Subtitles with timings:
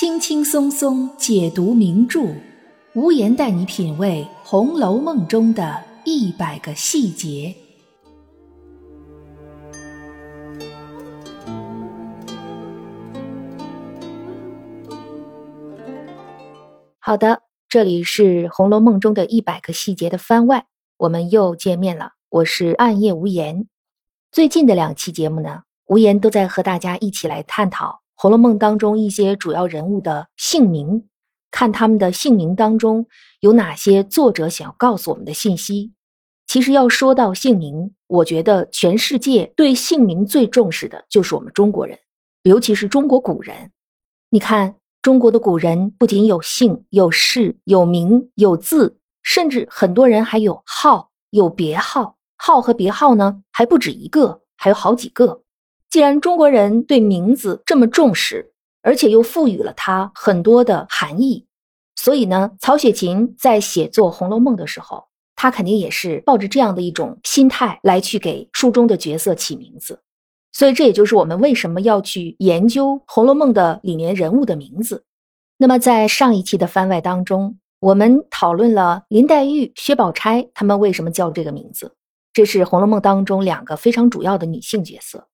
[0.00, 2.34] 轻轻松松解读名著，
[2.94, 7.54] 无言带你品味《红楼梦》中的一百个细节。
[16.98, 20.64] 好的，这里是《红楼梦》中的一百个细节的番外，
[20.96, 22.12] 我们又见面了。
[22.30, 23.66] 我是暗夜无言。
[24.32, 27.90] 最近的两期节目呢，无言都在和大家一起来探讨。
[28.22, 31.08] 《红楼梦》当中一些主要人物的姓名，
[31.50, 33.06] 看他们的姓名当中
[33.40, 35.94] 有哪些作者想要告诉我们的信息。
[36.46, 41.98] 其实要说到姓名，我觉得全世界对姓名最重视的就是我们中国人，
[42.42, 43.70] 尤其是中国古人。
[44.28, 52.18] 你看，中国的古人不仅有姓、有氏、有名、有字，甚至很多人还有号、有别号。
[52.36, 55.40] 号和别号呢，还不止一个，还有好几个。
[55.90, 61.44] 既然中国人对名字这么重视，而且又赋予了它很多的含义，
[61.96, 70.00] 所以呢，曹雪芹在写作《红楼梦》的时候，他肯定也是抱着这样的一种心态来去给书中的角色起名字。
[70.52, 75.04] 所以这也就是我们为什么要去研究《红楼梦》的里面人物的名字。
[75.58, 81.94] 那么在上一期的番外当中，我们讨论了林黛玉、薛宝钗他们为什么叫这个名字，
[82.32, 85.26] 这是《红楼梦》当中两个非常主要的女性角色。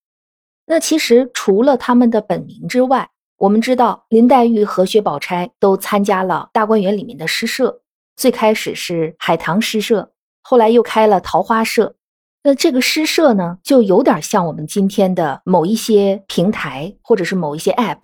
[0.67, 7.81] 那其实除了他们的本名之外，我们知道林黛玉和薛宝钗都参加了大观园里面的诗社，
[8.17, 10.11] 最开始是海棠诗社，
[10.43, 11.95] 后来又开了桃花社。
[12.43, 17.99] 那这个诗社呢，就有点像我们今天的某一些平台或者是某一些 App。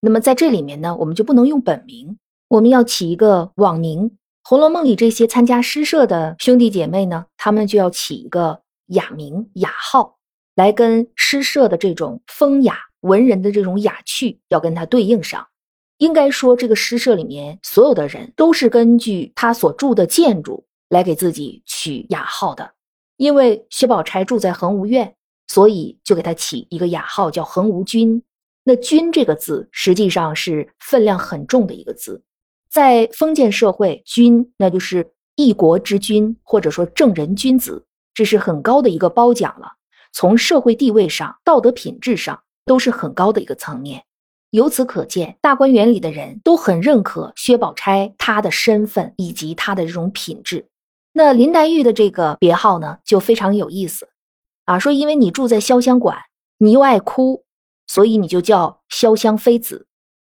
[0.00, 4.10] 那么在这里面呢，我们就不能用本名，我们要起一个网名。
[4.42, 10.15] 《红楼梦》里这些参加诗社的兄弟姐妹呢，他们就要起一个雅名、雅号。
[10.56, 15.46] 来跟诗社的这种风雅文人的这种雅趣要跟它对应上，
[15.98, 22.72] 应该说这个诗社里面所有的人都是根据他所住的建筑来给自己取雅号的。
[23.18, 25.14] 因为薛宝钗住在恒芜苑，
[25.46, 28.22] 所以就给他起一个雅号叫恒芜君。
[28.64, 32.22] 那君这个字实际上是分量很重的一个字，
[32.68, 39.75] 在封建社会，君那就是一国之君，或者说正人君子，这是很高的一个褒奖了。
[40.18, 44.04] 从社会地位上、道德品质上都是很高的一个层面。
[44.48, 50.68] 由此可见，大观园里的人都很认可薛宝钗她的身份以及她的这种品质。
[51.12, 54.08] 那林黛玉的这个别号呢，就非常有意思
[54.64, 56.16] 啊，说因为你住在潇湘馆，
[56.56, 57.44] 你又爱哭，
[57.86, 59.86] 所以你就叫潇湘妃子。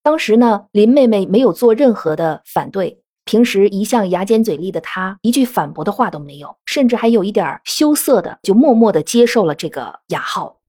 [0.04, 3.02] 当时呢，林妹妹没有做任何的反对。
[3.24, 10.60] 平时一向牙尖嘴利的她，一句反驳的话都没有，甚至还有一点羞涩的，就默默的接受了这个雅号。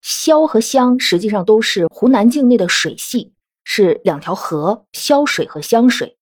[0.00, 3.32] 潇和湘实际上都是湖南境内的水系，
[3.64, 6.16] 是两条河，潇水和湘水。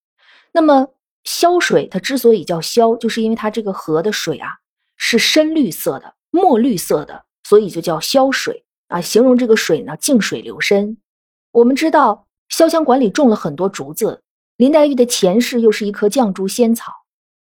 [0.53, 0.89] 那么
[1.23, 4.55] 潇水它之所以叫潇，就是因为它这个河的水啊
[4.97, 10.97] 是深绿色的、墨绿色的，所以就叫潇水啊，形容这个水呢静水流深。
[11.53, 14.23] 我们知道潇湘馆里种了很多竹子。
[14.57, 16.91] 林黛玉的前世又是一棵绛珠仙草，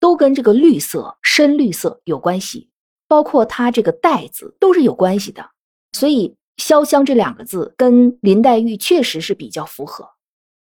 [0.00, 2.70] 都跟这个绿色、深绿色有关系，
[3.08, 5.50] 包括它这个带字都是有关系的。
[5.92, 10.08] 所以“潇湘”这两个字跟林黛玉确实是比较符合。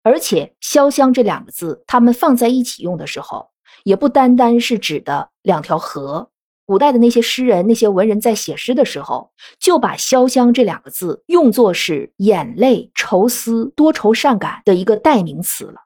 [0.03, 3.49] 而且“潇湘”这两个字，他们放在一起用的时候，
[3.83, 6.29] 也不单单是指的两条河。
[6.65, 15.83] 古代的那些诗人、那些文人在写诗的时候，就把“潇湘”这两个字用作是眼泪、愁思、多愁善感的一个代名词了。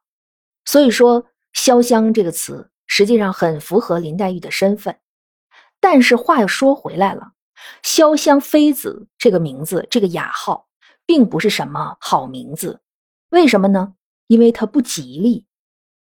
[0.66, 4.98] 所以说，潇湘这个词实际上很符合林黛玉的身份。
[5.80, 7.32] 但是话又说回来了，
[7.82, 10.68] 潇湘妃子这个名字，这个雅号，
[11.06, 12.82] 并不是什么好名字。
[13.30, 13.94] 为什么呢？
[14.28, 15.46] 因为它不吉利，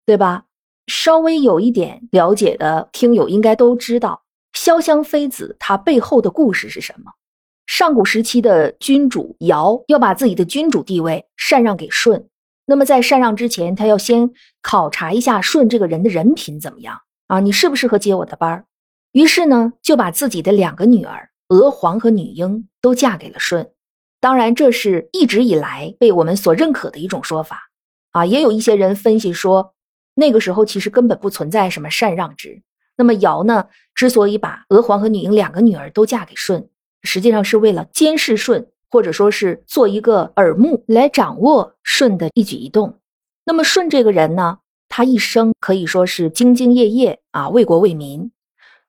[0.06, 0.46] 对吧？
[0.88, 4.24] 稍微有一点了解的听友应该都知道，
[4.54, 7.12] 潇湘妃子她背后的故事是什么？
[7.68, 12.30] 上古时期的君主尧要把自己的君主地位禅让给舜。
[12.70, 14.30] 那么在禅让之前，他要先
[14.62, 17.40] 考察一下舜这个人的人品怎么样啊？
[17.40, 18.66] 你适不适合接我的班儿？
[19.12, 23.72] 于是呢，就把自己的两个女儿娥皇和女英都嫁给了舜。
[24.20, 27.72] 当然，这是一直以来被我们所认可的一种说法
[28.12, 28.24] 啊。
[28.24, 29.74] 也有一些人分析说，
[30.14, 32.62] 那个时候其实根本不存在什么禅让制。
[32.98, 33.66] 那么尧呢，
[33.96, 36.70] 之所以把娥皇和女英两个女儿都嫁给舜，
[37.02, 38.68] 实际上是为了监视舜。
[38.92, 43.00] 或者说是做一个耳目来掌握舜的一举一动。
[43.46, 48.32] 那么舜这个人呢，他一生可以说是兢兢业业啊，为国为民。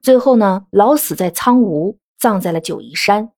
[0.03, 3.31] 最后呢，老死在苍梧，葬在了九嶷山。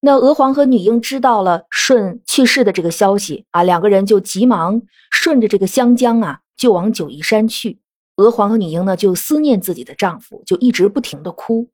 [0.00, 7.78] 那娥皇和女英知道了舜去世的这个消息啊，两个人就急忙顺着这个湘江啊，就往九嶷山去。
[8.16, 11.68] 娥皇和女英呢，就思念自己的丈夫，就一直不停的哭。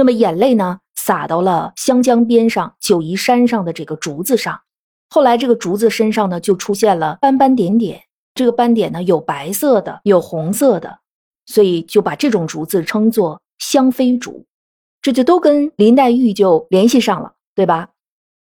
[0.00, 4.62] 那么眼泪呢，洒到了湘江边上九嶷山上的这个竹子上。
[5.10, 8.04] 后来这个竹子身上呢，就出现了斑斑点点。
[8.34, 11.00] 这个斑点呢，有白色的，有红色的，
[11.44, 14.46] 所以就把这种竹子称作香妃竹。
[15.02, 17.34] 这就都跟林黛玉就联系上了。
[17.52, 17.90] 对吧？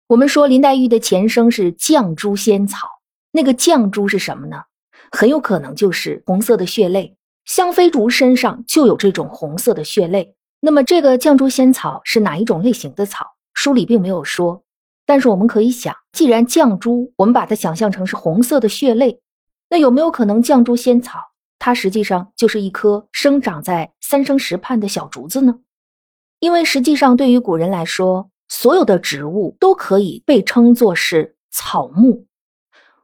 [0.07, 2.85] 我们说林黛玉的前生是绛珠仙草，
[3.31, 4.63] 那个绛珠是什么呢？
[5.09, 7.15] 很有可能就是红色的血泪。
[7.45, 10.35] 香妃竹身上就有这种红色的血泪。
[10.65, 13.35] 那么这个绛珠仙草是哪一种类型的草？
[13.53, 14.63] 书里并没有说，
[15.05, 19.21] 但是我们可以想，既然绛珠，我们把它想象成是红色的血泪，
[19.69, 21.19] 那有没有可能绛珠仙草
[21.59, 25.59] 它实际上就是一棵生长在三生石畔的小竹子呢？
[26.39, 32.25] 因为实际上，对于古人来说，所有的植物都可以被称作是草木，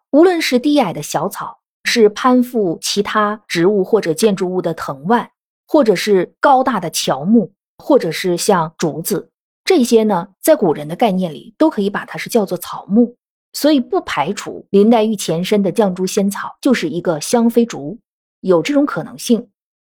[0.10, 5.30] 无论是低矮的小草，是攀附其他植物或者建筑物的藤蔓，
[5.72, 9.30] 或者是高大的乔木，或者是像竹子，
[9.64, 13.16] 这些呢，在古人的概念里，都可以把它是叫做草木。
[13.54, 17.98] 所以不排除林黛玉前身的绛珠仙草就是一个香妃竹，
[18.42, 19.48] 有这种可能性，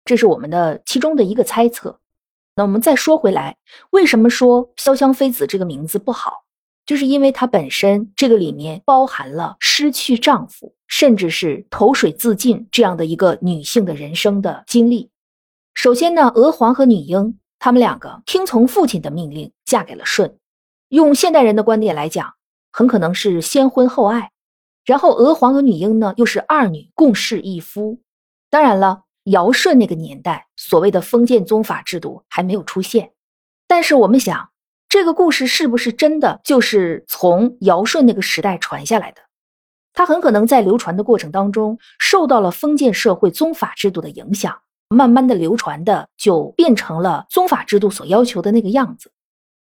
[0.06, 2.00] 这是我们的其中的一个猜测。
[2.56, 3.58] 那我们再说回来，
[3.90, 6.46] 为什么说潇湘妃子这个名字不好？
[6.86, 15.10] 就是因为它本身这个里面包含了失去丈夫，甚至是投水自尽这样的一个女性的人生的经历。
[15.76, 20.40] 首先呢，娥皇和女英他们两个听从父亲的命令嫁给了舜，
[20.90, 22.34] 用现代人的观点来讲，
[22.72, 24.32] 很可能是先婚后爱。
[24.84, 28.00] 然后娥皇和女英呢，又是二女共侍一夫。
[28.50, 29.04] 当然了。
[29.32, 33.12] 尧舜那个年代，所谓的封建宗法制度还没有出现，
[33.68, 34.52] 但是我们想，
[34.88, 39.22] 这个故事是不是真的就是从尧舜那个时代传下来的？
[39.94, 44.56] 它很可能在流传的过程当中受到了封建社会宗法制度的影响，
[44.90, 49.12] 慢慢的流传的就变成了宗法制度所要求的那个样子。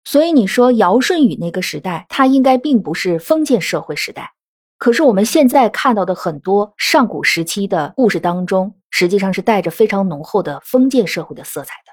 [0.05, 4.33] 所以你说尧舜禹那个时代，它应该并不是封建社会时代。
[4.79, 11.93] 可是我们现在看到的很多上古时期的故事当中，实际上是带着非常浓厚的封建社会的色彩的，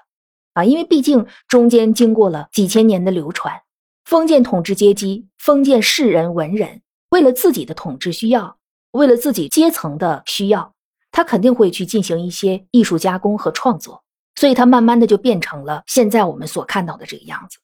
[0.62, 3.62] 啊，因为毕竟中间经过了几千年的流传，
[4.04, 8.58] 封建统治阶级、封建士人文人，为了自己的统治需要，
[8.92, 10.73] 为了自己阶层的需要，
[11.14, 14.04] 他肯定会去进行一些艺术加工和创作，
[14.36, 17.60] 所以他慢慢的就变成了现在我们所看到的这个样子。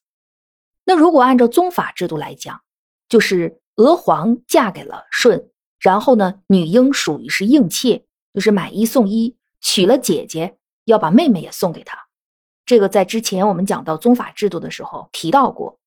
[0.86, 2.62] 那如果按照宗法制度来讲，
[3.10, 3.58] 就是。
[3.76, 5.48] 娥皇嫁给了舜，
[5.78, 8.04] 然后呢，女婴属于是应妾，
[8.34, 11.96] 就是买一送一，娶了姐姐，要把妹妹也送给他。
[12.66, 15.78] 这个在之前我们讲到宗法制度的时候提到过。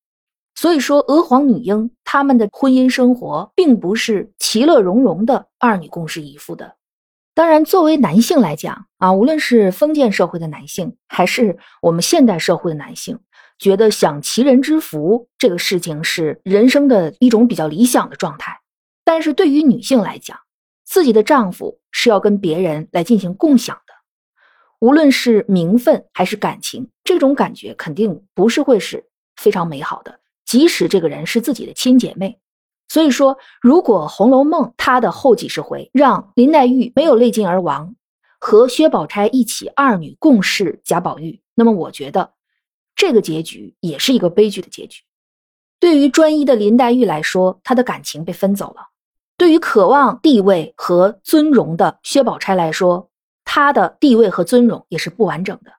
[0.56, 6.76] 所以说，娥皇女婴他们的婚姻生活并不是其乐融融的二女共侍一夫的。
[7.36, 13.20] 当然，作为男性来讲啊，无论是封建社会的男性，还是我们现代社会的男性。
[13.60, 18.60] 觉得享其人之福这个事情是人生的一种比较理想的状态，
[19.06, 20.38] 但是对于女性来讲，
[20.84, 23.94] 自己的丈夫是要跟别人来进行共享的，
[24.80, 29.06] 无论是名分还是感情，这种感觉肯定不是会是
[29.38, 32.40] 非常美好的，即使这个人是自己的亲姐妹。
[32.94, 37.96] 所以说，如果《红楼梦》它的后几十回让林黛玉没有泪尽而亡，
[38.40, 42.34] 和薛宝钗一起二女共侍贾宝玉，那么我觉得。
[42.96, 45.02] 这个结局也是一个悲剧的结局。
[45.80, 48.84] 对于专一的林黛玉来说，她的感情被分走了；
[49.38, 53.10] 对于渴望地位和尊荣的薛宝钗来说，
[53.44, 55.72] 她的地位和尊荣也是不完整的。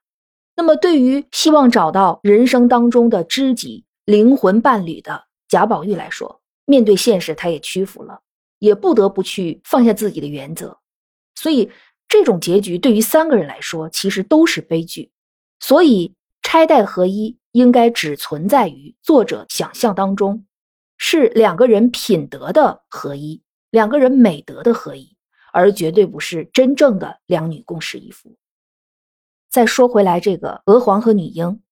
[0.57, 8.21] 那么，对于希望找到人生当中的知己、灵魂伴侣的贾宝玉来说，面对现实，他也屈服了，
[8.59, 10.79] 也不得不去放下自己的原则。
[11.35, 11.71] 所以，
[12.09, 15.11] 这种结局对于三个人来说，其实都是悲剧。
[15.61, 16.15] 所以。
[16.47, 20.45] 钗黛合一应该只存在于作者想象当中，
[20.99, 25.17] 是两个人品德的合一，两个人美德的合一，
[25.55, 28.37] 而绝对不是真正的两女共侍一夫。
[29.51, 31.63] 再说回来，这个娥皇和女英，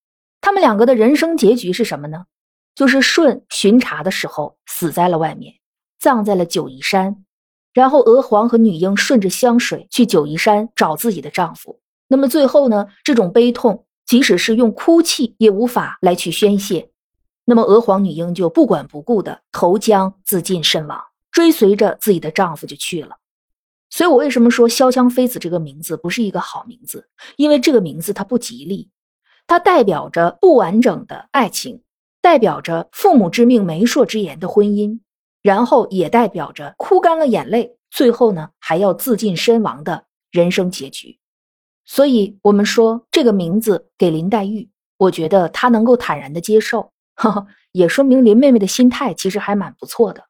[0.41, 2.25] 他们两个的人生结局是什么呢？
[2.75, 5.55] 就是舜巡查的时候死在了外面，
[5.99, 7.25] 葬在了九嶷山，
[7.73, 11.81] 然后娥皇和女英顺着湘水去九嶷山找自己的丈夫。
[12.09, 13.87] 那么最后呢，这种悲痛。
[14.05, 16.91] 即使是用哭泣也无法来去宣泄，
[17.47, 21.01] 那么娥皇女英就不管不顾的投江自尽身亡，
[21.31, 23.17] 追随着自己的丈夫就去了。
[23.89, 27.09] 所以，我为什么说潇湘妃子这个名字不是一个好名字？
[27.37, 28.91] 因为这个名字它不吉利，
[29.47, 31.81] 它代表着不完整的爱情，
[32.23, 35.01] 代表着父母之命、媒妁之言的婚姻，
[35.43, 41.19] 然后也代表着哭干了眼泪，最后呢还要自尽身亡的人生结局。
[41.85, 46.93] 所以，我们说这个名字给林黛玉，我觉得她能够坦然的接受，
[47.73, 50.23] 也说明林妹妹的心态其实还蛮不错的。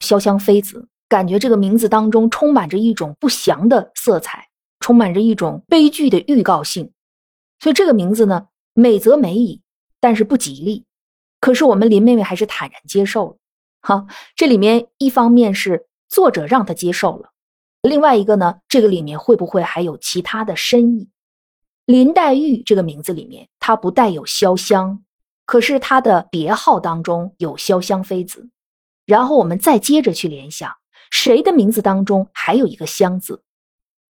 [0.00, 4.48] 潇湘妃子，感觉这个名字当中充满着一种不祥的色彩，
[4.80, 6.90] 充满着一种悲剧的预告性。
[7.60, 9.62] 所以这个名字呢，美则美矣，
[10.00, 10.84] 但是不吉利。
[11.40, 13.36] 可是我们林妹妹还是坦然接受了。
[13.80, 17.30] 好，这里面一方面是作者让她接受了，
[17.82, 21.08] 另外一个呢，这个里面会不会还有其他的深意？
[21.86, 25.00] 林黛玉这个名字里面，它不带有潇湘，
[25.46, 28.50] 可是她的别号当中有潇湘妃子。
[29.06, 30.70] 然后我们再接着去联想，
[31.10, 33.42] 谁的名字当中还有一个湘字，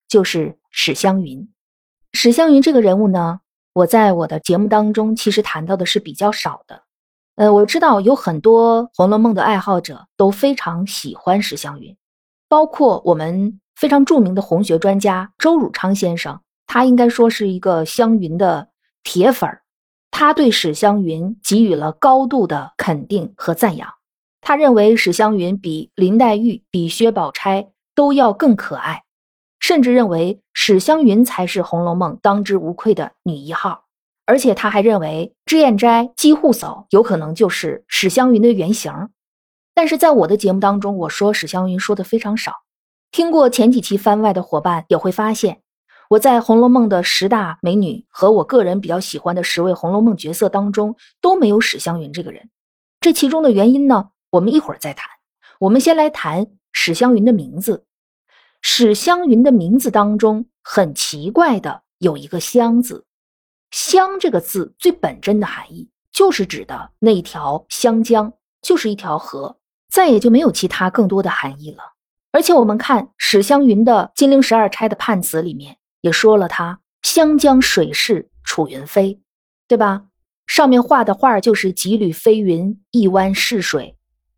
[0.07, 1.47] 就是史湘云。
[2.13, 3.41] 史湘云这个人物呢，
[3.73, 6.86] 我在我的节目当中其实谈到的是比较少的。
[7.37, 11.95] 呃，我知道有很多《红楼梦》的爱好者都非常喜欢史湘云，
[12.49, 18.69] 包括我们非常著名的红学专家周汝昌先生，他应该说是一个湘云的
[19.03, 19.61] 铁粉儿，
[20.09, 23.87] 他对史湘云给予了高度的肯定和赞扬。
[24.41, 29.03] 他认为史湘云比林黛玉、比薛宝钗都要更可爱。
[29.59, 33.83] 甚至认为史湘云才是《红楼梦》当之无愧的女一号，
[34.27, 38.93] 而且他还认为脂砚斋、姬护嫂有可能就是史湘云的原型。
[39.73, 42.53] 但是在我的节目当中，我说史湘云说的非常少。
[43.09, 45.61] 听过前几期番外的伙伴也会发现，
[46.09, 52.49] 我在《红楼梦》的十大美女和我个人比较喜欢的十位《红楼梦》角色当中都没有史湘云这个人。
[52.99, 55.09] 这其中的原因呢，我们一会儿再谈。
[55.59, 57.85] 我们先来谈史湘云的名字。
[58.61, 63.05] 史湘云的名字当中很奇怪的有一个“湘”字
[63.71, 69.57] ，“湘”这个字最本真的含义就是指的那条湘江，就是一条河，
[69.89, 71.79] 再也就没有其他更多的含义了。
[72.31, 79.19] 而且我们看史湘云的《金陵十二钗》的判词里面也说了，她湘江水逝楚云飞，
[79.67, 80.03] 对吧？
[80.45, 83.97] 上面画的画就是几缕飞云，一湾逝水。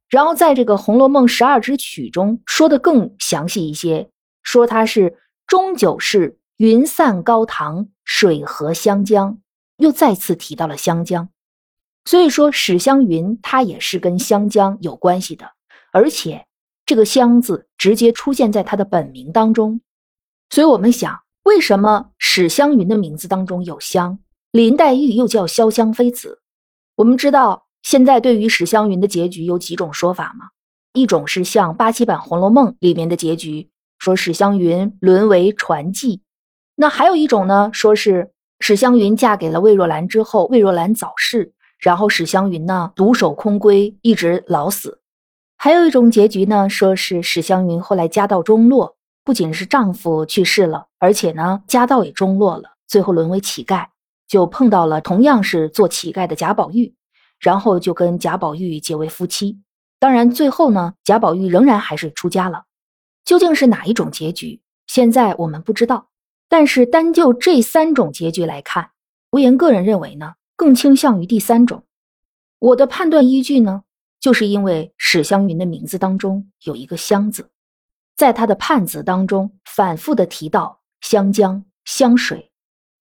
[0.09, 4.09] 然后在这个《红楼梦》十二支曲中说的更详细一些，
[4.41, 9.37] 说它是终究是云散高堂，水合湘江，
[9.77, 11.29] 又再次提到了湘江。
[12.03, 15.53] 所以说史湘云他也是跟湘江有关系的，
[15.93, 16.45] 而且
[16.85, 19.79] 这个“湘”字直接出现在他的本名当中。
[20.49, 24.19] 所以我们想，为什么史湘云的名字当中有湘，
[24.51, 26.41] 林黛玉又叫潇湘妃子？
[26.97, 27.67] 我们知道。
[27.81, 30.49] 现在对于史湘云的结局有几种说法吗？
[30.91, 36.19] 一种是像八七版《红楼梦》里面的结局，说史湘云沦为传记；
[36.81, 38.31] 那还有一种呢，说是
[38.61, 44.99] 史湘云嫁给了魏若兰之后，魏若兰早逝，然后史湘云呢独守空闺，一直老死；
[45.57, 48.95] 还有一种结局呢，说是史湘云后来家道中落，
[49.25, 53.87] 不仅是丈夫去世了，而且呢家道也中落了，最后沦为乞丐，
[54.25, 56.95] 就碰到了同样是做乞丐的贾宝玉。
[57.41, 59.59] 然后就跟贾宝玉结为夫妻，
[59.97, 62.63] 当然最后呢，贾宝玉仍然还是出家了。
[63.25, 66.08] 究竟是哪一种结局，现在我们不知道。
[66.49, 68.89] 但是单就这三种结局来看，
[69.31, 71.83] 无言个人认为呢，更倾向于第三种。
[72.57, 73.83] 我的判断依据呢，
[74.19, 77.51] 就是因为史湘云的名字当中有一个“湘”字，
[78.17, 82.51] 在他的判词当中反复的提到湘江、湘水，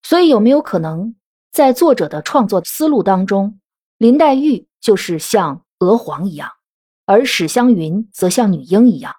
[0.02, 1.16] 所以有没有可能
[1.50, 3.58] 在作者的创作思路当中？
[3.96, 6.50] 林黛玉就是像娥皇一样，
[7.06, 9.16] 而史湘云则像女英一样，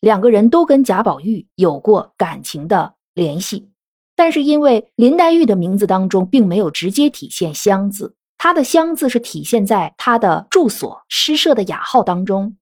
[0.00, 3.70] 两个人都跟贾宝玉有过感情的联系。
[4.16, 12.56] 但是因为林黛玉的名字当中并没有直接体现“香”字，她的“香”字是体现在她的住所诗社的雅号当中，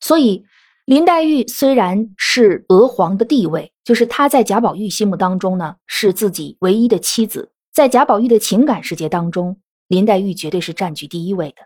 [0.00, 0.44] 所以
[0.84, 9.58] 林黛玉虽然是娥皇的地位，就是她在贾宝玉心目当中呢是自己唯一的妻子，在贾宝玉的情感世界当中。
[9.86, 11.62] 林黛玉绝对是占据第一位的，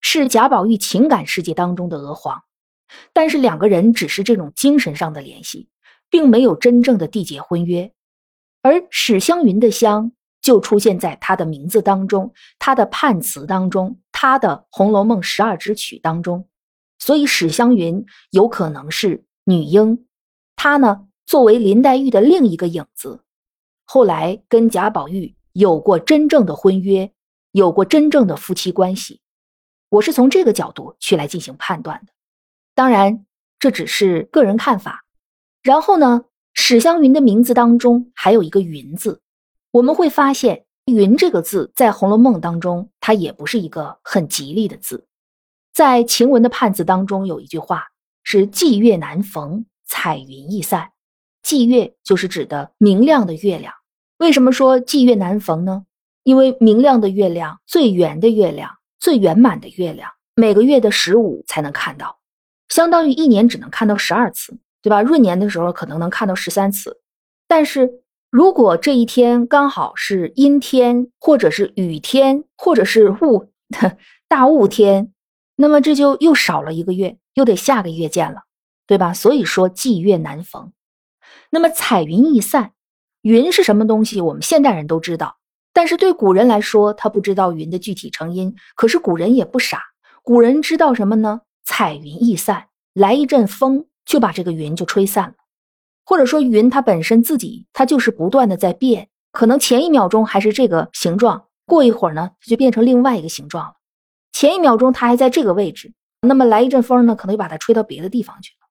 [0.00, 2.40] 是贾宝玉情感世界当中的娥皇，
[3.12, 5.66] 但是两个人只是这种精神上的联系，
[6.10, 7.92] 并没有真正的缔结婚约。
[8.62, 16.48] 而史湘云的“湘”就出现在他的名字当中，他的判词当中，他的《红楼梦》十二支曲当中，
[16.98, 20.06] 所以史湘云有可能是女婴。
[20.56, 23.22] 她呢，作为林黛玉的另一个影子，
[23.84, 27.12] 后来跟贾宝玉有过真正的婚约。
[27.52, 29.22] 有过真正的夫妻关系，
[29.88, 32.12] 我是从这个角度去来进行判断的。
[32.74, 33.24] 当然，
[33.58, 35.05] 这只是个人看法。
[35.66, 36.22] 然后呢，
[36.54, 39.20] 史湘云的名字当中还有一个“云”字，
[39.72, 45.08] 我们会发现云这个字在《红楼梦》当中，它也不是一个很吉利的字。
[45.74, 47.82] 在晴雯的判词当中，有一句话
[48.22, 50.92] 是“霁月难逢，彩云易散”。
[51.42, 53.74] 霁月就是指的明亮的月亮。
[54.18, 55.84] 为什么说霁月难逢呢？
[56.22, 58.70] 因为明亮的月亮、最圆的月亮、
[59.00, 62.20] 最圆满的月亮，每个月的十五才能看到，
[62.68, 64.56] 相当于一年只能看到十二次，
[64.86, 65.02] 对吧？
[65.02, 67.00] 闰年的时候可能能看到十三次，
[67.48, 68.02] 但是。
[68.28, 73.50] 如果这一天刚好是阴天，或者是雨天，或者是雾
[74.28, 75.12] 大雾天，
[75.54, 78.42] 那么这就又少了一个月，又得下个月见了，
[78.86, 79.14] 对吧？
[79.14, 80.72] 所以说霁月难逢。
[81.50, 82.72] 那么彩云易散，
[83.22, 84.20] 云是什么东西？
[84.20, 85.38] 我们现代人都知道，
[85.72, 88.54] 但是对古人来说，他不知道云的具体成因。
[88.74, 89.80] 可是古人也不傻，
[90.22, 91.42] 古人知道什么呢？
[91.64, 95.34] 彩云易散，来一阵风就把这个云就吹散了。
[96.06, 103.74] 或者说云它本身自己它就是不断的在变，可能前一秒钟还是这个形状，过一会儿呢就变成另外一个形状了。
[104.32, 108.66] 前一秒钟它还在这个位置，那么来一阵风呢，可能就把它吹到别的地方去了。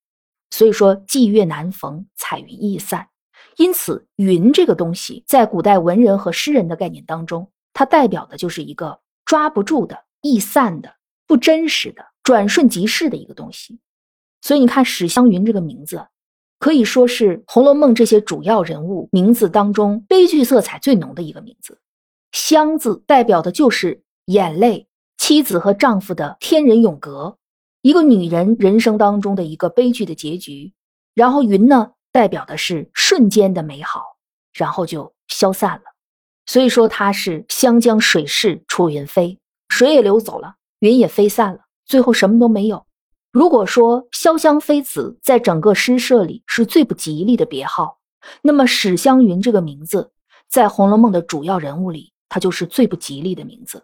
[0.49, 3.09] 所以说霁月难逢，彩云易散。
[3.57, 10.93] 因此云这个东西在古代文人和诗人的概念当中，它代表的就是一个抓不住的、易散的、
[11.27, 13.79] 不真实的、转瞬即逝的一个东西。
[14.45, 16.05] 所以你看史湘云这个名字。
[16.59, 21.79] 可以说是《红楼梦》这些主要人物名字当中悲剧色彩最浓的一个名字。
[22.31, 24.87] 湘字代表的就是眼泪、
[25.17, 27.37] 妻子和丈夫的天人永隔，
[27.81, 30.73] 一个女人人生当中的一个悲剧的结局。
[31.15, 34.01] 然后云呢，代表的是瞬间的美好，
[34.53, 35.83] 然后就消散了。
[36.45, 42.85] 所以说它是湘江水逝楚云飞，水也流走了，云也飞散了，最后什么都没有。
[43.35, 47.99] 如果说潇湘妃子在整个诗社里是最不吉利的别号，
[48.41, 50.13] 那么史湘云这个名字
[50.47, 53.83] 在《红楼梦》的主要人物里，它就是最不吉利的名字。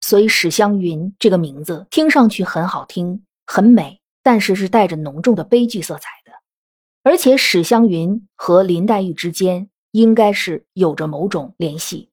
[0.00, 6.30] 所以史湘云这个名字听上去很好听、很美，但是是带着浓重的悲剧色彩的。
[7.02, 12.10] 而且史湘云和林黛玉之间应该是有着某种联系。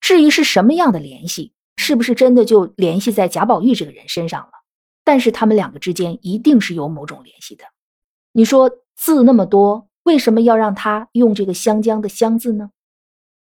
[0.00, 4.52] 至于是什么样的联系，是不是真的就联系在贾宝玉这个人身上了？
[5.06, 7.64] 但是他们两个之间一定是有某种联系的。
[8.32, 12.70] 你说字那么多，为什么要让他用这个湘江的湘字呢？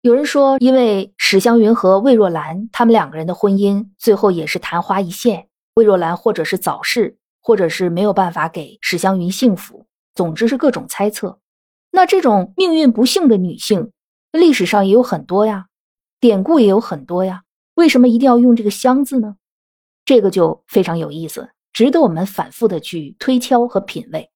[0.02, 11.40] 有人说，因为史湘云和魏若兰他们两个人的婚姻最后也是昙花一现，魏若兰或者是早逝，或者是没有办法给史湘云幸福，总之是各种猜测。
[11.92, 13.92] 那这种命运不幸的女性，
[14.34, 15.68] 历史上也有很多呀，
[16.20, 17.44] 典故也有很多呀，
[17.76, 19.38] 为什么一定要用这个湘字呢？
[20.06, 24.30] 这个就非常有意思，值得我们反复的去推敲和品味。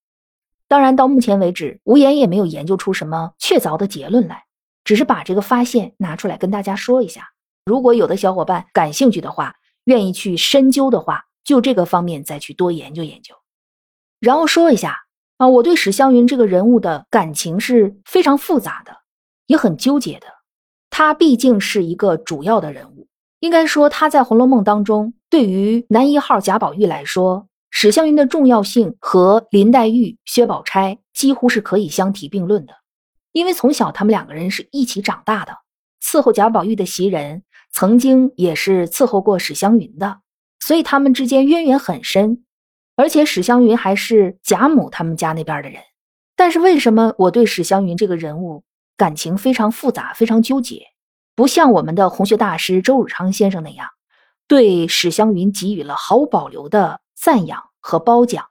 [0.68, 4.44] 当然，到目前为止，无言也没有研究出什么确凿的结论来，
[4.84, 7.30] 只是把这个发现拿出来跟大家说一下。
[7.66, 13.36] 如果有的小伙伴感兴趣的话，愿意去深究的话，就这个方面再去多研究研究。
[14.20, 14.98] 然后说一下
[15.38, 18.92] 啊，我对史湘云这个人物的感情是非常复杂的，
[19.46, 20.28] 也很纠结的。
[20.90, 23.07] 她毕竟是一个主要的人物。
[23.40, 32.74] 应该说，他在《红楼梦》当中，对于男一号贾宝玉来说，史湘云的重要性和林黛玉、薛宝钗几乎是可以相提并论的。
[33.34, 35.54] 因为从小他们两个人是一起长大的，
[36.02, 40.22] 伺候贾宝玉的袭人曾经也是伺候过史湘云的，
[40.60, 42.44] 所以他们之间渊源很深。
[42.96, 45.80] 而且史湘云还是贾母他们家那边的人。
[46.36, 48.64] 但是为什么我对史湘云这个人物
[48.96, 50.88] 感情非常复杂、非常纠结？
[51.38, 53.90] 不像我们的红学大师周汝昌先生那样，
[54.48, 58.48] 对史湘云给予了毫无保留的赞扬和褒奖。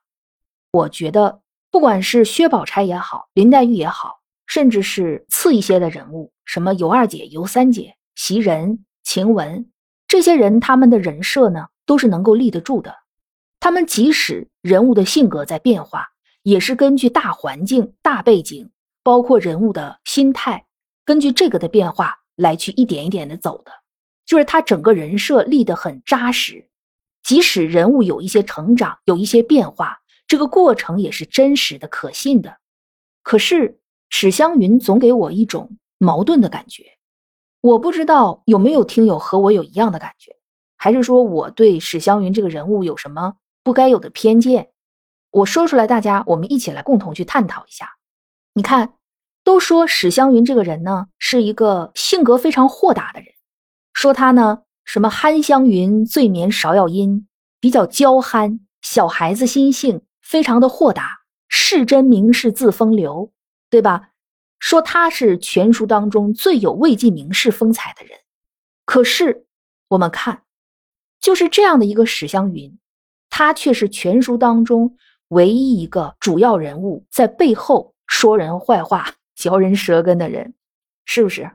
[0.70, 1.40] 我觉得，
[1.72, 9.66] 不管是薛宝钗也好，林黛玉也好，甚至是次一些的人物，什么尤二姐、尤三姐、袭人、晴雯，
[10.07, 12.94] 这些人他们的人设呢，都是能够立得住的。
[13.59, 16.07] 他们即使人物的性格在变化，
[16.44, 18.70] 也是根据大环境、大背景，
[19.03, 20.66] 包括人物的心态，
[21.05, 22.18] 根据这个的变化。
[22.37, 23.72] 来去一点一点的走的，
[24.25, 26.68] 就是他整个人设立得很扎实，
[27.22, 32.59] 即使人物有一些成长，有一些变化，这个过程也是真实的、可信的。
[33.22, 36.85] 可是史湘云总给我一种矛盾的感觉，
[37.61, 40.37] 我不知道有没有听友和我有一样的感觉，
[40.77, 44.70] 还是说我对史湘云这个人物有什么不该有的偏见？
[45.31, 47.96] 我说出来，大家我们一起来共同去探讨一下。
[48.53, 48.92] 你看。
[49.46, 53.28] 都说史湘云这个人呢，是一个性格非常豁达的人。
[53.92, 57.28] 说他呢，什么憨香云，醉眠芍药阴，
[57.61, 63.30] 比较娇憨，小孩子心性，非常的豁达，是真名士自风流，
[63.70, 64.09] 对吧？
[64.59, 68.18] 说他是全书当中最有魏晋名士风采的人。
[68.85, 69.46] 可是
[69.90, 70.42] 我们看，
[71.20, 72.76] 就是这样的一个史湘云，
[73.30, 74.96] 她却是全书当中
[75.28, 80.55] 唯一一个主要人物，在背后说人坏话、嚼人舌根的人，
[81.05, 81.53] 是不是？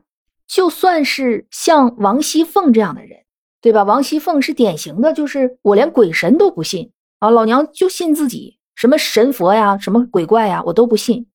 [0.48, 3.20] 就算是像王熙凤这样的人，
[3.62, 3.84] 对吧？
[3.84, 11.28] 王熙凤是典型的，就是我连鬼神都不信啊，老娘就信自己，什么神佛呀，什么鬼怪呀，我都不信。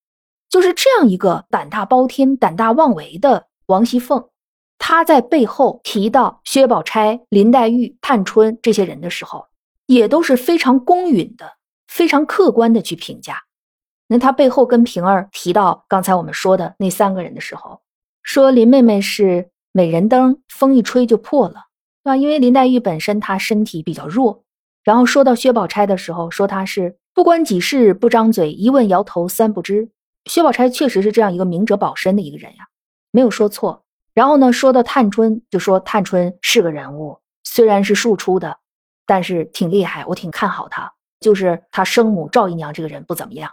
[0.49, 4.29] 就是这样一个胆大包天、胆大妄为的王熙凤，
[4.77, 9.47] 她在背后提到薛宝钗、林黛玉、探春这些人的时候，
[9.87, 11.57] 也都是非常公允的、
[11.87, 13.43] 非常客观的去评价。
[14.07, 17.81] 那他背后跟平儿提到刚才我们说的那三个人的时候。
[18.23, 21.67] 说林妹妹是美人灯，风一吹就破了，
[22.03, 22.17] 对吧？
[22.17, 24.43] 因为林黛玉本身她身体比较弱。
[24.83, 29.89] 然后说到薛宝钗的时候，说她是不关己事不张嘴，一问摇头三不知。
[30.25, 32.67] 薛宝钗确实是这样一个明哲保身的一个人呀，
[33.11, 33.83] 没有说错。
[34.13, 38.57] 然后呢，说到探春，就说探春是个人物，虽然是庶出的，
[39.05, 40.91] 但是挺厉害，我挺看好她。
[41.21, 43.49] 就是她生母赵姨娘这个人不怎么样，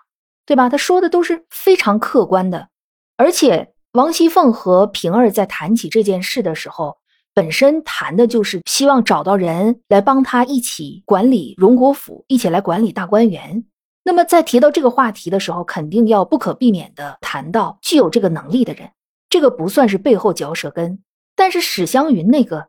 [0.46, 0.68] 对吧？
[0.68, 2.68] 他说的都是非常客观的，
[3.16, 3.70] 而且。
[3.94, 6.96] 王熙凤和平儿在谈起这件事的时候，
[7.32, 13.64] 本身谈的就是希望找到人来帮他一起管理荣国府，一起来管理大观园。
[14.02, 18.90] 那么在提到这个话题的时候，肯定要不可避免的谈到具有这个能力的人。
[19.30, 20.98] 这个不算是背后嚼舌根，
[21.36, 22.66] 但是史湘云那个，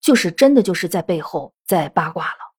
[0.00, 2.54] 就是真的就是在背后在八卦了。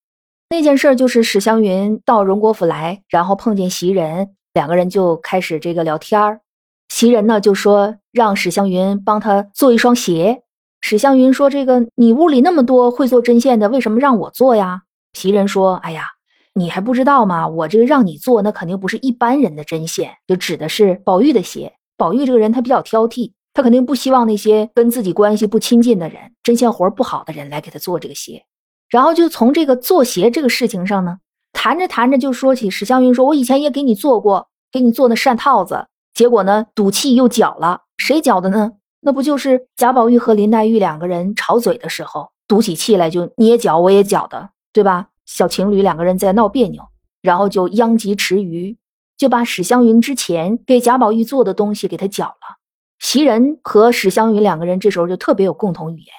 [0.49, 6.41] 那件事就是史湘云到荣国府来，然后碰见袭人，两个人就开始这个聊天儿。
[6.89, 10.43] 袭人呢就说让史湘云帮他做一双鞋。
[10.81, 14.83] 史湘云说：“这个你屋里那么多会做针线的，为什么让我做呀？”
[15.13, 16.05] 袭人说：“哎呀，
[16.53, 17.47] 你还不知道吗？
[17.47, 21.73] 我这个让你做，那肯定不是一般人的针线，就指的是宝玉的鞋。
[21.97, 28.45] 宝玉这个人他比较挑剔，他肯定不希望那些跟自己关系不亲近的人、针线活不好的人来给他做这个鞋。
[28.89, 31.17] 然后就从这个做鞋这个事情上呢，
[31.53, 38.73] 谈着谈着就说起史湘云说：‘我以前也给你做过，给你做那扇套子。’”结果呢，赌气又搅了，谁搅的呢？
[39.01, 45.07] 那不就是贾宝玉和林黛玉两个人吵嘴的时候，赌起气来就你也搅我也搅的，对吧？
[45.25, 46.83] 小情侣两个人在闹别扭，
[47.21, 48.77] 然后就殃及池鱼，
[49.17, 52.57] 就把史湘云之前给贾宝玉做的东西给他搅了。
[52.99, 56.13] 袭人和史湘云两个人这时候就特别有共同语言，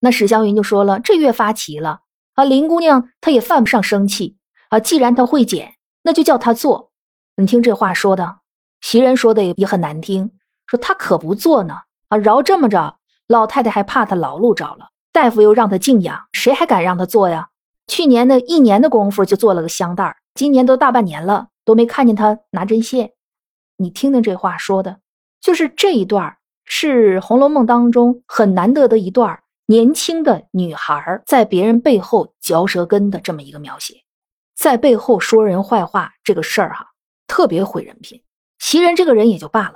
[0.00, 2.00] 那史湘云就说了：“这越发奇了
[2.34, 2.42] 啊！
[2.42, 4.36] 林姑娘她也犯不上生气
[4.68, 6.90] 啊，既然她会剪，那就叫她做。
[7.36, 8.38] 你听这话说的。”
[8.82, 10.30] 袭人说的也也很难听，
[10.66, 11.74] 说他可不做呢
[12.08, 17.48] 啊，饶这么着，老太太还怕他劳碌着了，大夫又让他静养，谁还敢让他做呀？
[17.88, 23.12] 去年的一年的功夫就做了个香袋，今年都大半年了，都没看见他拿针线。
[23.78, 25.00] 你听听这话说的，
[25.40, 34.02] 就是这一段是《红楼梦》当中很难得的一段年轻的女孩在别人背后嚼舌根的这么一个描写，
[34.56, 36.88] 在背后说人坏话这个事儿哈，
[37.26, 38.22] 特别毁人品。
[38.58, 39.74] 袭人这个人也就罢了，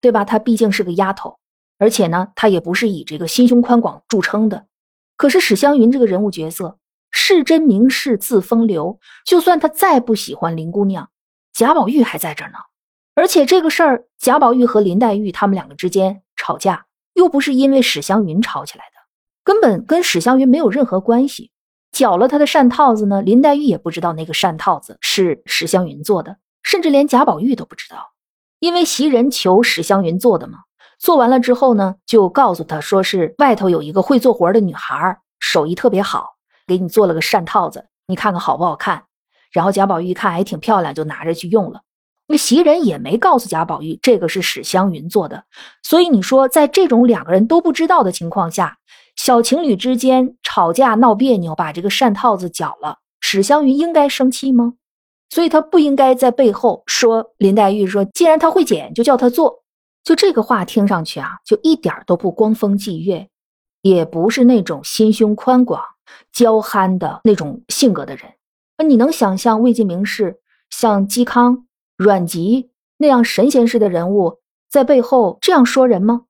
[0.00, 0.24] 对吧？
[0.24, 1.38] 她毕竟是个丫头，
[1.78, 4.66] 而且呢，她也不是以这个心胸宽广著称的。
[5.16, 6.78] 可是史湘云这个人物角色，
[7.10, 11.08] 是真名士字风流，就算他再不喜欢林姑娘，
[11.52, 12.58] 贾宝玉还在这儿呢。
[13.14, 19.00] 而且这个事儿，贾宝玉和林黛玉他们两个之间吵架，又不是因为史湘云吵起来的，
[19.44, 21.52] 根本跟史湘云没有任何关系。
[21.96, 28.12] 搅了他的扇套子呢，林黛玉也不知道那个扇套子是史湘云做的，甚至连贾宝玉都不知道。
[28.58, 30.58] 因为袭人求史湘云做的嘛，
[30.98, 36.34] 做完了之后呢，就告诉他说是外头有一个会做活的女孩，手艺特别好，
[36.66, 39.04] 给你做了个扇套子，你看看好不好看。
[39.50, 41.80] 然后贾宝玉一看还挺漂亮，就拿着去用了。
[42.26, 45.44] 那袭人也没告诉贾宝玉这个是史湘云做的，
[45.82, 48.76] 所以你说在这种两个人都不知道的情况下，
[49.16, 54.74] 小情侣之间吵架闹别扭，把这个扇套子搅了，史湘云应该生气吗？
[55.30, 59.64] 所以他不应该在背后说林黛玉说，既然她会剪，就叫她做。
[60.04, 63.28] 就这个话听上去啊，就一点都不光风霁月，
[63.82, 65.82] 也不是那种心胸宽广、
[66.30, 68.34] 娇憨的那种性格的人。
[68.78, 70.38] 那你能想象魏晋名士
[70.70, 74.38] 像嵇康、阮籍那样神仙式的人物
[74.70, 76.26] 在背后这样说人吗？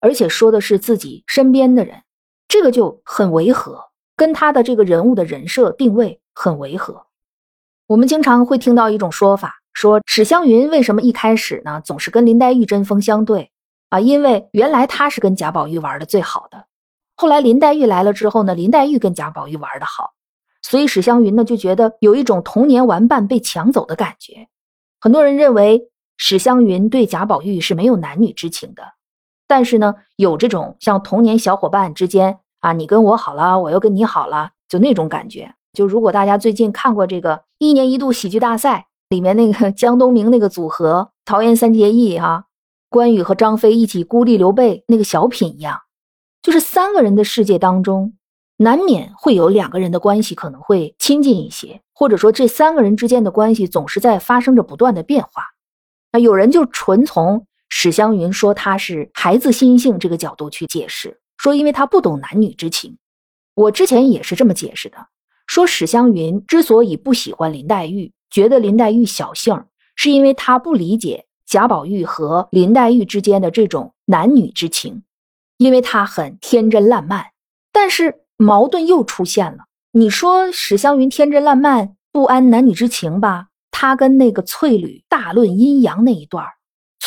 [0.00, 2.02] 而且说的是自己身边的人，
[2.48, 3.84] 这个就很违和，
[4.16, 7.04] 跟他的这个人物的人设定位很违和。
[7.86, 13.50] 我们经常会听到一种说法，说史湘云为什么一开始呢总是跟林黛玉针锋相对
[13.90, 14.00] 啊？
[14.00, 16.66] 因为原来她是跟贾宝玉玩的最好的，
[17.16, 20.12] 后来林黛玉来了之后呢，林黛玉跟贾宝玉玩的好，
[20.62, 24.48] 所以史湘云呢就觉得有一种童年玩伴被抢走的感觉。
[25.00, 28.82] 很多人认为史湘云对贾宝玉是没有男女之情的，
[29.48, 35.54] 但是呢有这种像童年小伙伴之间啊，你跟我好了，我又跟你好了，就那种感觉。
[35.72, 42.44] 就如果大家最近看过这个一年一度喜剧大赛里面那个 江东明那个组合桃园三结义哈，
[42.90, 45.80] 关羽和张飞一起孤立刘备那个小品一样，
[46.42, 48.14] 就是三个人的世界当中，
[48.58, 55.44] 难免会有两个人的关系可能会亲近一些，或者说这三个人之间的关系总是在发生着不断的变化。
[56.12, 62.98] 那有人就纯从史湘云说他是孩子心性这个角度去解释，说因为他不懂男女之情。
[63.54, 65.08] 我之前也是这么解释的。
[65.46, 69.64] 说史湘云之所以不喜欢林黛玉，觉得林黛玉小性，
[69.96, 75.02] 是因为她不理解贾宝玉和林黛玉之间的这种男女之情，
[75.56, 77.26] 因为她很天真烂漫。
[77.72, 79.64] 但是矛盾又出现了。
[79.92, 83.48] 你说史湘云天真烂漫，不安男女之情吧？
[83.70, 86.44] 她跟那个翠缕大论阴阳那一段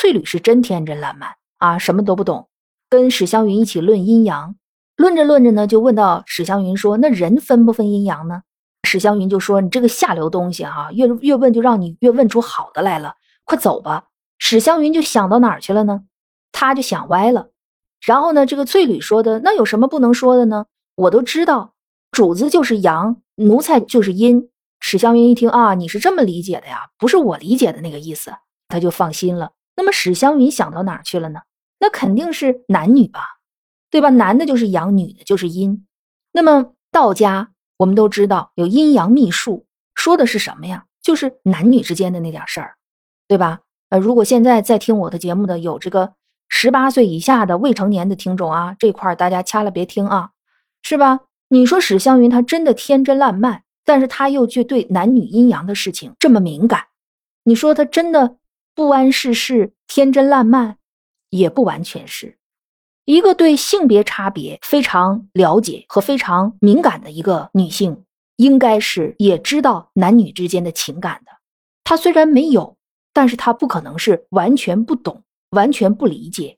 [0.01, 2.49] 翠缕是真天真烂漫啊，什么都不懂，
[2.89, 4.55] 跟史湘云一起论阴阳。
[4.97, 8.41] 论着论着呢，就问到史湘云说：“那人分不分阴阳呢？”
[8.81, 13.13] 史湘云就说：“你这个下流东西，哈，越越问就让你越问出好的来了，
[13.45, 14.05] 快走吧。”
[14.41, 16.01] 史湘云就想到哪儿去了呢？
[16.51, 17.49] 他就想歪了。
[18.03, 20.65] 然后呢，这个翠缕说的那有什么不能说的呢？
[20.95, 21.75] 我都知道，
[22.09, 24.49] 主子就是阳，奴才就是阴。
[24.79, 26.89] 史湘云一听啊，你是这么理解的呀？
[26.97, 28.33] 不是我理解的那个意思，
[28.67, 29.51] 他就放心了。
[29.75, 31.41] 那么史湘云想到哪儿去了呢？
[31.79, 33.21] 那肯定是男女吧。
[33.89, 34.09] 对吧？
[34.09, 35.85] 男的就是阳，女的就是阴。
[36.31, 40.85] 那么道家我们都知道有阴阳秘术，说的是什么呀？
[41.01, 42.75] 就是男女之间的那点事儿，
[43.27, 43.59] 对吧？
[43.89, 46.13] 呃，如果现在在听我的节目的有这个
[46.47, 50.29] 十八岁以下的未成年的听众啊，这块大家掐了别听啊，
[50.81, 51.19] 是吧？
[51.49, 56.85] 你说史湘云她真的天真烂漫，但是她又却对男女阴阳的事情这么敏感，
[57.43, 58.37] 你说她真的
[58.73, 60.77] 不谙世事、天真烂漫，
[61.29, 62.37] 也不完全是。
[63.05, 68.05] 一个对性别差别非常了解和非常敏感的一个女性，
[68.37, 71.31] 应该是也知道男女之间的情感的。
[71.83, 72.77] 她虽然没有，
[73.11, 76.57] 但是她不可能是完全不懂、完全不理解。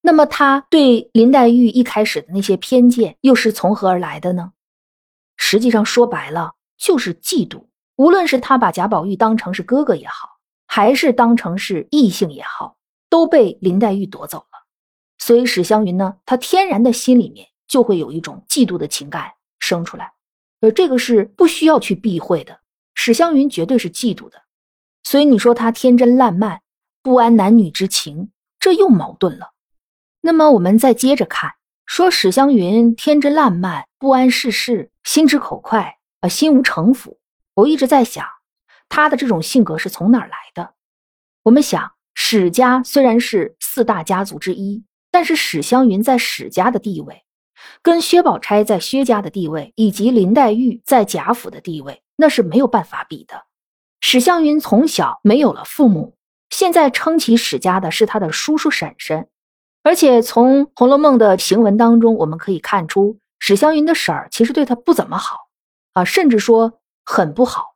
[0.00, 4.52] 那么，她对林黛玉一开始的那些偏见又是从何而来的呢？
[5.36, 7.66] 实际上说白了，就是嫉妒。
[7.96, 10.38] 无论是她把贾宝玉当成是哥哥也好，
[10.72, 12.76] 还是当成是异性也好，
[13.08, 14.68] 都被林黛玉夺走了。
[15.18, 20.12] 所以史湘云呢，她天然的心里面就会有一种嫉妒的情感生出来，
[20.60, 22.60] 而这个是不需要去避讳的。
[22.94, 24.42] 史湘云绝对是嫉妒的，
[25.02, 26.60] 所以你说她天真烂漫，
[27.02, 28.30] 不谙男女之情，
[28.60, 29.50] 这又矛盾了。
[30.20, 31.54] 那么我们再接着看，
[31.84, 37.18] 说史湘云天真烂漫，不谙世事，心直口快啊，心无城府。
[37.54, 38.24] 我一直在想，
[38.90, 40.74] 他的这种性格是从哪儿来的？
[41.44, 44.84] 我们想，史家虽然是四大家族之一。
[45.12, 47.24] 但是史湘云在史家的地位，
[47.82, 53.42] 跟薛宝钗在薛家的地位，以及林黛玉在贾府的地位，那是没有办法比的。
[54.00, 56.14] 史湘云从小没有了父母，
[56.48, 59.26] 现在撑起史家的是他的叔叔婶婶，
[59.82, 65.48] 而且从《红楼梦》的行文当中，我们可以看出，史湘云的婶儿其实对他不怎么好
[65.94, 67.69] 啊，甚至说很不好，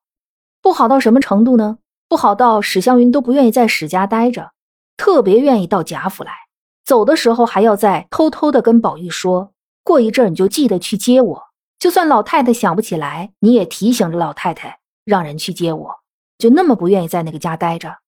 [0.64, 1.76] 不好到什么程度呢？
[2.08, 4.52] 不好到史湘云都不愿意在史家待着，
[4.96, 6.32] 特别愿意到贾府来。
[6.86, 11.42] 走的时候还要再偷偷的跟宝玉说，过一阵你就记得去接我。
[11.78, 15.96] 就算老太太想不起来，你也提醒着老太太，让人去接我。
[16.38, 17.98] 就那么不愿意在那个家待着。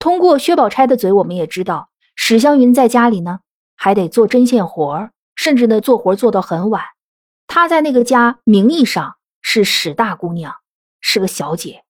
[0.00, 3.38] 通过薛宝钗的嘴，我们也知道史湘云在家里呢，
[3.76, 6.82] 还得做针线活甚至呢做活做到很晚。
[7.46, 10.56] 她在那个家名义上是史大姑娘，
[11.00, 11.84] 是个小姐，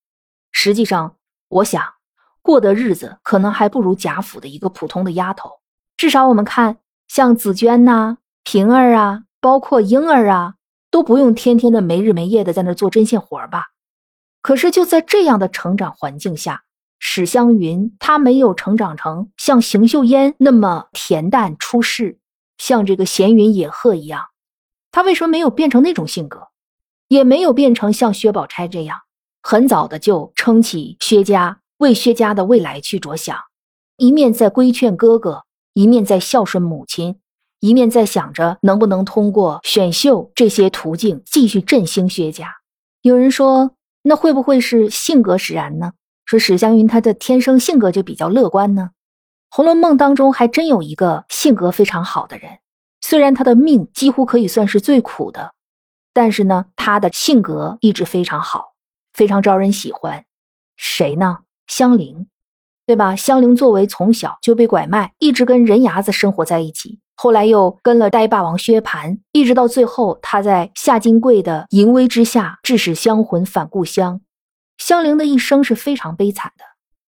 [0.52, 1.16] 实际上
[1.48, 1.82] 我想
[2.40, 5.50] 过的日子可能还不如贾府的一个普通的丫头。
[5.96, 10.54] 至少我们看，像紫娟呐、平儿啊，包括莺儿啊，
[10.90, 13.66] 都不用天天的没日没夜的在那做针线活吧。
[14.40, 16.64] 可是就在这样的成长环境下，
[16.98, 22.18] 史湘云她没有成长成像邢岫烟那么恬淡出世，
[22.58, 24.26] 像这个闲云野鹤一样。
[24.90, 26.48] 她为什么没有变成那种性格，
[27.06, 28.98] 也没有变成像薛宝钗这样，
[29.42, 33.36] 很早的就撑起薛家，为薛家的未来去着想，
[33.96, 35.42] 一面在规劝哥哥。
[35.74, 37.18] 一面在孝顺母亲，
[37.60, 42.56] 一面在想着能不能通过选秀这些途径继续振兴薛家。
[43.00, 43.70] 有人说，
[44.02, 45.92] 那会不会是性格使然呢？
[46.26, 48.90] 说史湘云她的天生性格就比较乐观呢？
[49.56, 52.58] 《红楼梦》当中还真有一个性格非常好的人，
[53.00, 55.54] 虽然他的命几乎可以算是最苦的，
[56.12, 58.71] 但是呢，他的性格一直非常好，
[59.14, 60.24] 非常招人喜欢。
[60.76, 61.38] 谁呢？
[61.66, 62.26] 香菱。
[62.84, 63.14] 对吧？
[63.14, 74.20] 香菱作为从小就被拐卖，一直跟人牙子生活在一起，后来又跟了呆霸王薛蟠，一直到最后，他在夏金桂的淫威之下，致使香魂返故乡。
[74.78, 76.64] 香菱的一生是非常悲惨的。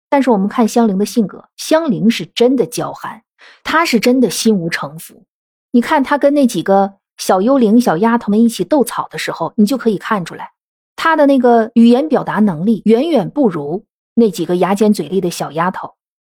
[0.10, 3.24] 但是我们看香菱的性格，香菱是真的娇憨，
[3.64, 5.24] 她是真的心无城府。
[5.72, 10.52] 你看她跟那几个小幽灵、小丫头们一起斗草的时候，你就可以看出来，
[10.96, 13.86] 她的那个语言表达能力远远不如。
[14.16, 15.96] 那几个牙尖嘴利的小丫头，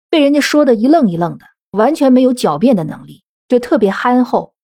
[0.10, 4.56] 被人家说的一愣一愣的，完全没有狡辩的能力，就特别憨厚。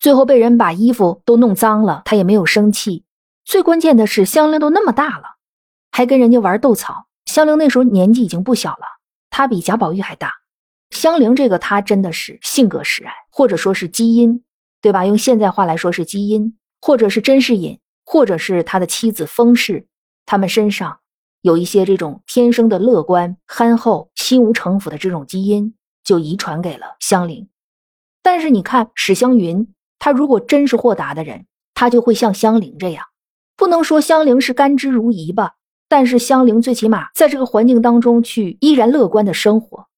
[0.00, 3.04] 最后被人把衣服都弄脏了，她也没有生气。
[3.44, 5.36] 最关键的是，香菱都那么大了，
[5.90, 7.06] 还跟人家玩斗草。
[7.26, 8.86] 香菱那时候年纪已经不小了，
[9.28, 10.32] 她比贾宝玉还大。
[10.90, 14.42] 香菱这个，她真的是性格使然，或者说是基因，
[14.80, 15.04] 对吧？
[15.04, 19.86] 用现在话来说是基因，或者是甄士隐，或者是他的妻子封氏，
[20.26, 20.98] 他们身上。
[21.40, 27.48] 有一些这种天生的乐观、憨厚、心无城府的这种基因，就遗传给了香菱。
[28.22, 33.06] 但是你看史湘云，她如果真是豁达的人，她就会像香菱这样。
[33.56, 35.54] 不能说香菱是甘之如饴吧，
[35.88, 39.88] 但是香菱最起码在这个环境当中去依然乐观的生活。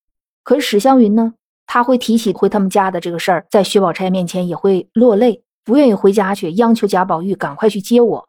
[0.42, 1.34] 可是史湘云呢，
[1.66, 8.28] 他会提起回他们家的这个事儿，在薛宝钗面前也会落泪，不愿意回家去，央求贾宝玉赶快去接我。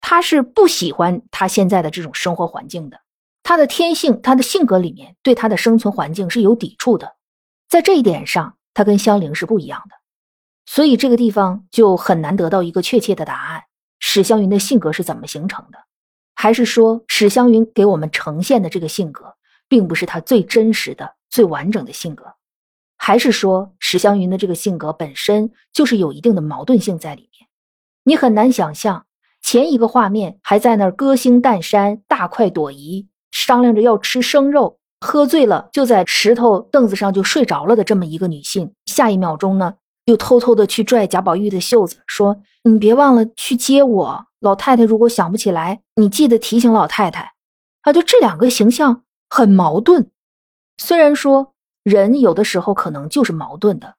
[0.00, 3.00] 他是不喜欢他现在的这种生活环境的，
[3.42, 7.14] 他的天性、他的性格里面对他的生存环境是有抵触的，
[7.68, 9.96] 在这一点上，他跟香菱是不一样的，
[10.66, 13.62] 所以这个地方就很难得到一个确切的答案。
[13.98, 15.78] 史湘云的性格是怎么形成的？
[16.34, 19.34] 还是说史湘云给我们呈现的这个性格，
[19.68, 22.34] 并不是他最真实的、最完整的性格？
[23.06, 27.46] 还是说史湘云的这个性格本身就是有一定的矛盾性在里面？
[28.04, 29.04] 你很难想象。
[29.42, 39.74] 前一个画面还在那儿歌星淡山大快朵颐，商量着要吃生肉，喝醉了就在石头凳子上就睡着了的这么一个女性，下一秒钟呢，
[40.06, 47.34] 又偷偷的去拽贾宝玉的袖子，说：“你别忘了去接我，老太太如果想不起来，你记得提醒老太太。”
[47.84, 50.10] 啊，就这两个形象很矛盾。
[50.78, 51.52] 虽然说
[51.84, 53.94] 人有的时候可能就是矛盾的，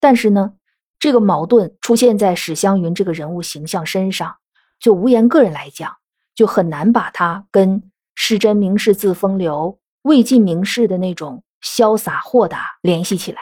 [0.00, 0.54] 但是呢，
[0.98, 4.38] 这个矛盾出现在史湘云这个人物形象身上。
[4.78, 5.96] 就无言个人来讲，
[6.34, 13.40] 就很难把他跟世真名士自风流、魏晋名士的那种潇洒豁达联系起来。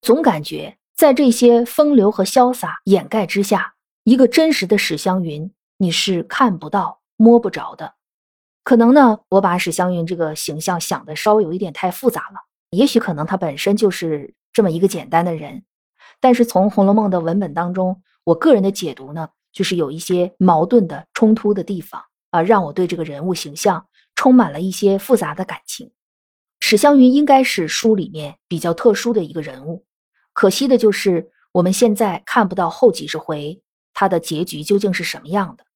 [0.00, 7.94] 总感觉在这些风流和潇洒掩盖之下，一个真实的史湘云你是看不到、摸不着的。
[8.64, 12.51] 可能呢，我把史湘云这个形象想的稍微有一点太复杂了。
[12.72, 15.62] 也许可能他本身就是这么一个简单的人，
[16.20, 19.28] 但是从《红楼梦》的文本当中，我个人的解读呢。
[19.52, 25.90] 就是有一些矛盾的冲突的地方啊，让我对这个人物形象充满了一些复杂的感情。
[26.58, 29.84] 史湘云应该是书里面比较特殊的一个人物，
[30.32, 33.60] 可惜的就是我们现在看不到后几十回
[33.92, 35.66] 他的结局究竟是什么样的。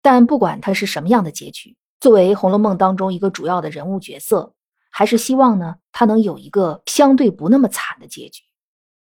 [0.00, 4.54] 但不管他是什么样的结局，作为《红楼梦》当中一个主要的人物角色，
[4.98, 8.42] 还是希望呢他能有一个相对不那么惨的结局，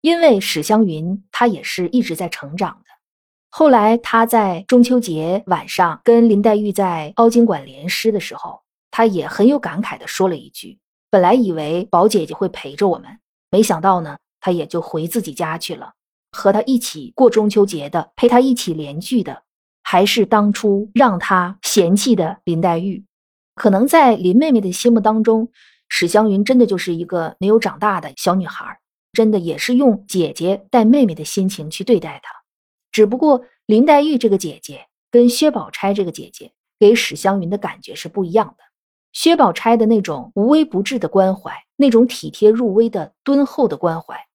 [0.02, 2.92] 因为史湘云她也是一直在成长的。
[3.50, 10.78] 后来，她在中秋节晚上跟林黛玉在凹晶馆联诗的时候，她也很有感慨地说了一句
[11.10, 13.18] ：“本来以为宝姐姐会陪着我们，
[13.50, 15.94] 没想到呢，她也就回自己家去了。
[16.32, 19.42] 和她一起过中秋节的，陪她一起联聚的，
[19.82, 23.04] 还是当初让她嫌弃的林黛玉。
[23.56, 25.50] 可能在林妹妹的心目当中，
[25.90, 28.80] 史湘云真的就是一个没有长大的小女孩，
[29.12, 32.34] 真的也是用姐姐带妹妹的心情去对待她。”
[32.92, 38.64] 只不过林黛玉这个姐姐跟薛宝钗这个姐姐给史湘云的感觉是不一样的。
[39.12, 44.28] 薛宝钗的那种无微不至的关怀，那种体贴入微的敦厚的关怀，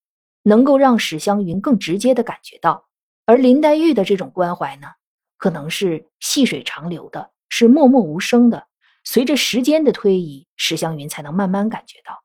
[0.43, 2.85] 能够让史湘云更直接的感觉到；
[3.27, 4.89] 而林黛玉的这种关怀呢，
[5.37, 8.67] 可能是细水长流的，是默默无声的。
[9.05, 12.23] 随着时间的推移，史湘云才能慢慢感觉到。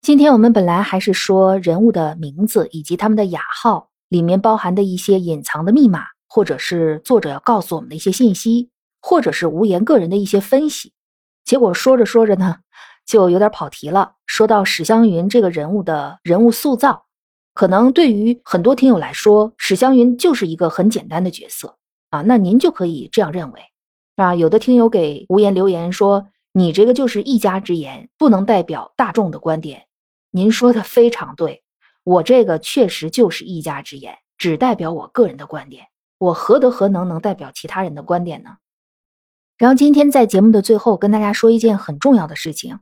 [0.00, 3.88] 今天我们本来还是说人物的名字以及他们的雅号。
[4.08, 8.68] 里面包含的一些隐藏的密码，或者是作者要告诉我们的一些信息，
[9.00, 10.92] 或者是无言个人的一些分析。
[11.46, 12.58] 结果说着说着呢，
[13.06, 14.16] 就有点跑题了。
[14.26, 17.06] 说到史湘云这个人物的人物塑造，
[17.54, 21.78] 可能对于很多听友来说，史湘云就是一个很简单的角色
[22.10, 22.20] 啊。
[22.20, 23.62] 那您就可以这样认为
[24.16, 24.34] 啊。
[24.34, 29.84] 有的听友给无言留言说：“你这个就是一家之言，不能代表大众的观点。”
[30.30, 31.62] 您说的非常对。
[32.04, 35.86] 我这个确实就是一家之言，只代表我个人的观点。
[36.18, 38.50] 我何德何能能代表其他人的观点呢？
[39.58, 42.80] 然后今天在节目的最后跟大家说一件很重要的事情，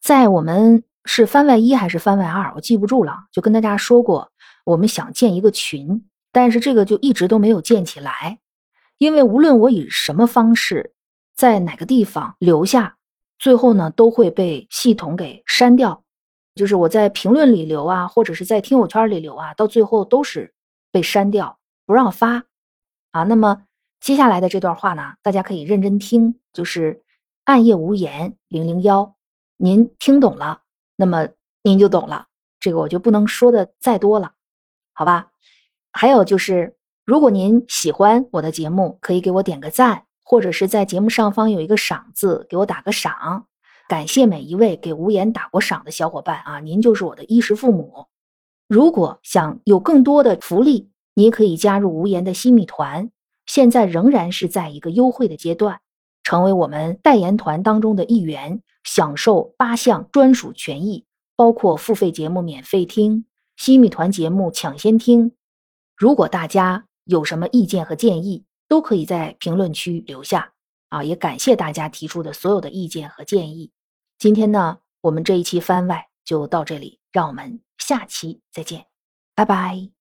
[0.00, 3.14] 在我们是番外一还是番外二，我记不住了。
[3.32, 4.30] 就跟大家说过，
[4.64, 8.38] 我们想建一个群，但是这个就一直都没有建起来，
[9.00, 10.92] 因为无论我以什么方式，
[11.34, 12.98] 在哪个地方留下，
[13.38, 16.04] 最后呢都会被系统给删掉。
[16.54, 20.52] 就是我在评论里留啊，或者是在听友圈里留啊，到最后都是
[20.92, 22.44] 被删掉，不让发
[23.12, 23.22] 啊。
[23.22, 23.62] 那么
[24.00, 27.02] 接下来的这段话呢，大家可以认真听，就是
[27.44, 29.16] 暗夜无言零零幺，
[29.56, 30.60] 您听懂了。
[30.96, 31.26] 那么
[31.62, 32.26] 您就懂了，
[32.60, 34.32] 这个我就不能说的再多了，
[34.92, 35.30] 好吧？
[35.90, 43.46] 还有就是，如果您喜欢我的节目，可以给我点个赞，或者是在节目上方有一个赏字，给我打个赏。
[43.88, 48.06] 感谢每一位给无言打过赏的小伙伴啊，您就是我的衣食父母。
[48.68, 53.10] 如果想有更多的福利，你可以加入无言的新米团，
[53.46, 55.80] 现在仍然是在一个优惠的阶段，
[56.22, 58.62] 成为我们代言团当中的一员。
[58.82, 61.04] 享受八项专属权益，
[61.36, 65.32] 包括付费节目免费听，西米团节目抢先听。
[65.94, 70.52] 如果大家有什么意见和建议，都可以在评论区留下
[70.90, 71.02] 啊！
[71.02, 73.72] 也感谢大家提出的所有的意见和建议。
[74.16, 78.86] 今天呢，我们这一期番外就到这里，让我们下期再见，
[79.34, 79.99] 拜拜。